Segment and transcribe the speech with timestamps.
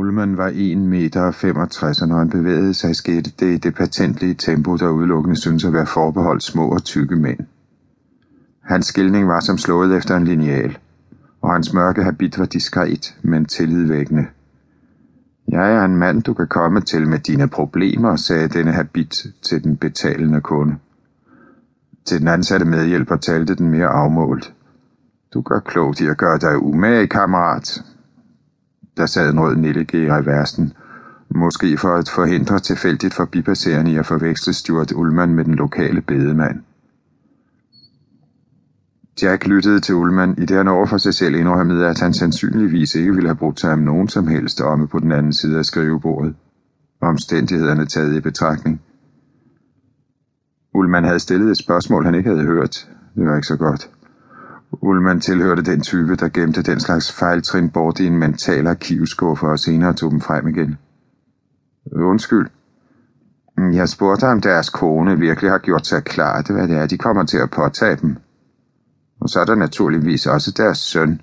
[0.00, 3.74] Ullmann var 1 meter og 65, og når han bevægede sig, skete det i det
[3.74, 7.38] patentlige tempo, der udelukkende synes at være forbeholdt små og tykke mænd.
[8.62, 10.78] Hans skilning var som slået efter en lineal,
[11.40, 14.26] og hans mørke habit var diskret, men tillidvækkende.
[15.48, 19.64] Jeg er en mand, du kan komme til med dine problemer, sagde denne habit til
[19.64, 20.76] den betalende kunde.
[22.04, 24.54] Til den ansatte medhjælper talte den mere afmålt.
[25.34, 27.82] Du gør klogt i at gøre dig umage, kammerat.
[29.00, 30.72] Der sad en rød nellike i reversen,
[31.34, 36.60] måske for at forhindre tilfældigt forbipasserende i at forveksle Stuart Ullman med den lokale bedemand.
[39.22, 42.94] Jack lyttede til Ullman, i det han over for sig selv indrømmede, at han sandsynligvis
[42.94, 45.64] ikke ville have brugt sig om nogen som helst omme på den anden side af
[45.64, 46.34] skrivebordet.
[47.00, 48.80] Omstændighederne taget i betragtning.
[50.74, 52.88] Ullman havde stillet et spørgsmål, han ikke havde hørt.
[53.14, 53.90] Det var ikke så godt.
[54.72, 59.58] Ullman tilhørte den type, der gemte den slags fejltrin bort i en mental arkivskuffe og
[59.58, 60.78] senere tog dem frem igen.
[61.92, 62.48] Undskyld.
[63.58, 67.24] Jeg spurgte om deres kone virkelig har gjort sig klart, hvad det er, de kommer
[67.24, 68.16] til at påtage dem.
[69.20, 71.20] Og så er der naturligvis også deres søn.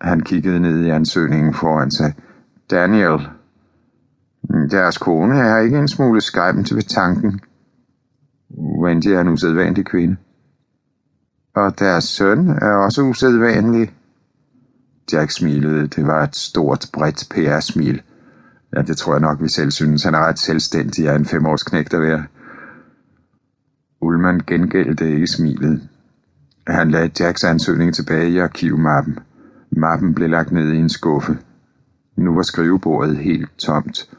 [0.00, 2.14] Han kiggede ned i ansøgningen foran sig.
[2.70, 3.28] Daniel.
[4.70, 7.40] Deres kone er ikke en smule skræmt ved tanken.
[8.82, 10.16] Wendy er en usædvanlig kvinde.
[11.56, 13.92] Og deres søn er også usædvanlig.
[15.12, 15.86] Jack smilede.
[15.86, 18.02] Det var et stort, bredt PR-smil.
[18.76, 20.04] Ja, det tror jeg nok, vi selv synes.
[20.04, 22.24] Han er ret selvstændig af en femårsknægt at være.
[24.00, 25.88] Ullman gengældte ikke smilet.
[26.66, 29.18] Han lagde Jacks ansøgning tilbage i arkivmappen.
[29.70, 31.38] Mappen blev lagt ned i en skuffe.
[32.16, 34.10] Nu var skrivebordet helt tomt.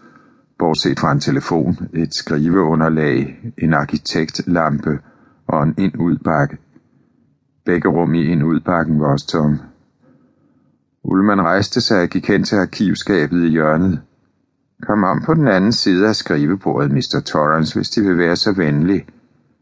[0.59, 4.99] Bortset fra en telefon, et skriveunderlag, en arkitektlampe
[5.47, 6.57] og en ind-udbakke.
[7.67, 9.59] Begge rum i ind-udpakken var også tomme.
[11.03, 14.01] Ullmann rejste sig og gik hen til arkivskabet i hjørnet.
[14.83, 17.21] Kom om på den anden side af skrivebordet, Mr.
[17.25, 19.05] Torrance, hvis de vil være så venlige.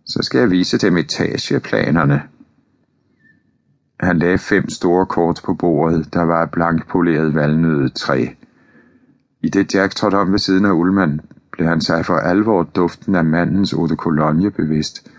[0.05, 2.21] Så skal jeg vise dem etageplanerne.
[3.99, 8.27] Han lagde fem store kort på bordet, der var blankpoleret valnødet træ.
[9.41, 11.21] I det Jack trådte om ved siden af Ullmann,
[11.51, 15.11] blev han sig for alvor duften af mandens eau de cologne bevidst.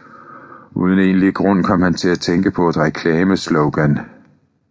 [0.76, 3.98] Uden egentlig grund kom han til at tænke på et reklameslogan.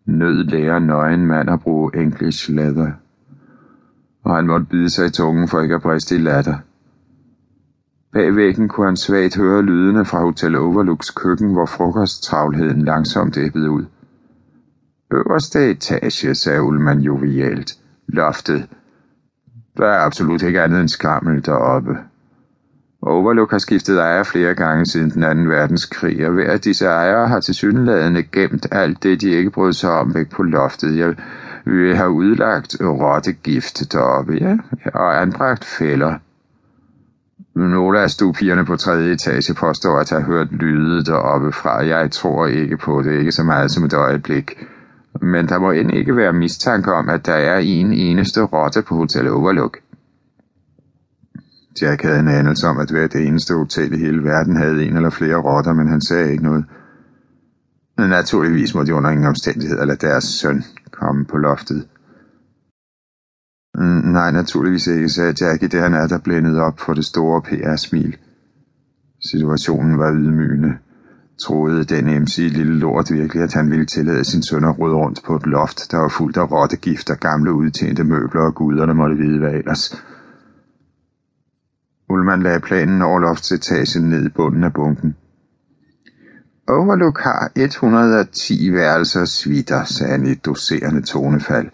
[0.06, 2.92] Nød lærer nøgen mand at bruge engelsk leather.
[4.24, 6.58] Og han måtte bide sig i tungen for ikke at briste i latter.
[8.14, 13.70] Bag væggen kunne han svagt høre lydene fra Hotel Overlooks køkken, hvor frokosttravlheden langsomt æbbede
[13.70, 13.86] ud.
[15.14, 17.72] Øverste etage, sagde Ullmann jovialt.
[18.08, 18.68] Loftet.
[19.78, 21.98] Der er absolut ikke andet end skrammel deroppe.
[23.06, 27.28] Overlook har skiftet ejer flere gange siden den anden verdenskrig, og hver af disse ejere
[27.28, 30.98] har til synlædende gemt alt det, de ikke brød sig om væk på loftet.
[30.98, 31.16] Jeg
[31.66, 34.58] vil have udlagt rottegift deroppe, ja,
[34.94, 36.14] og anbragt fælder.
[37.56, 41.86] Nogle af stupierne på tredje etage påstår at have hørt lyde deroppe fra.
[41.86, 44.58] Jeg tror ikke på det, ikke så meget som et øjeblik
[45.22, 48.96] men der må end ikke være mistanke om, at der er en eneste rotte på
[48.96, 49.78] Hotel Overlook.
[51.82, 55.10] Jack havde en anelse om, at hvert eneste hotel i hele verden havde en eller
[55.10, 56.66] flere rotter, men han sagde ikke noget.
[57.98, 61.88] Men naturligvis må de under ingen omstændigheder lade deres søn komme på loftet.
[63.78, 67.06] Mm, nej, naturligvis ikke, sagde Jack i det han er der blændet op for det
[67.06, 68.18] store PR-smil.
[69.32, 70.74] Situationen var ydmygende.
[71.42, 75.20] Troede den MC lille lort virkelig, at han ville tillade sin søn at rydde rundt
[75.26, 79.16] på et loft, der var fuldt af rottegift og gamle udtjente møbler og guderne måtte
[79.16, 79.96] vide hvad ellers.
[82.26, 85.16] Ullman lagde planen over loftsetagen ned i bunden af bunken.
[86.68, 91.68] Overlook har 110 værelser og svitter, sagde han i et doserende tonefald.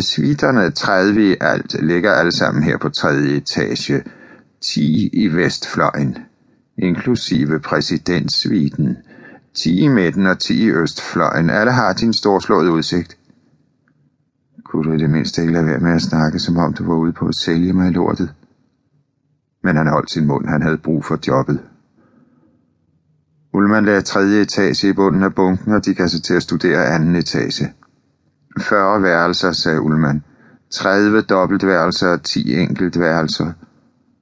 [0.00, 4.04] Svitterne, 30 i alt, ligger alle sammen her på tredje etage.
[4.62, 6.18] 10 i vestfløjen
[6.78, 8.96] inklusive præsidentsviten.
[9.54, 11.50] 10 i midten og 10 i østfløjen.
[11.50, 13.16] Alle har din storslåede udsigt.
[14.64, 16.94] Kunne du i det mindste ikke lade være med at snakke, som om du var
[16.94, 18.34] ude på at sælge mig lortet?
[19.64, 20.46] Men han holdt sin mund.
[20.46, 21.60] Han havde brug for jobbet.
[23.52, 26.86] Ullmann lagde tredje etage i bunden af bunken, og de gav sig til at studere
[26.86, 27.72] anden etage.
[28.60, 30.24] 40 værelser, sagde Ullmann.
[30.70, 33.52] 30 dobbeltværelser og 10 enkeltværelser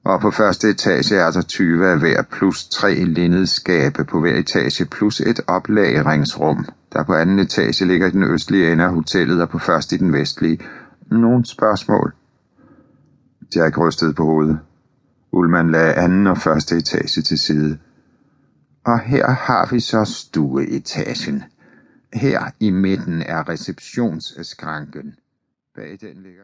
[0.05, 4.85] og på første etage er der 20 af hver, plus tre linnedskabe på hver etage,
[4.85, 9.49] plus et oplagringsrum, der på anden etage ligger i den østlige ende af hotellet og
[9.49, 10.59] på første i den vestlige.
[11.11, 12.13] Nogle spørgsmål?
[13.57, 14.59] Jack rystede på hovedet.
[15.33, 17.79] Ullman lagde anden og første etage til side.
[18.85, 21.45] Og her har vi så stueetagen.
[22.13, 25.15] Her i midten er receptionsskranken.
[25.75, 26.31] Bag den ligger